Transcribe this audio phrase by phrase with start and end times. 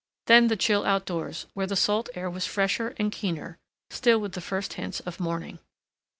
[0.25, 3.59] Then the chill outdoors—where the salt air was fresher and keener
[3.91, 5.59] still with the first hints of morning.